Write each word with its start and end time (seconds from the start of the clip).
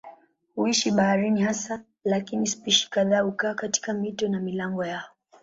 Huishi 0.55 0.91
baharini 0.91 1.41
hasa 1.41 1.83
lakini 2.03 2.47
spishi 2.47 2.89
kadhaa 2.89 3.21
hukaa 3.21 3.53
katika 3.53 3.93
mito 3.93 4.27
na 4.27 4.39
milango 4.39 4.85
yao. 4.85 5.09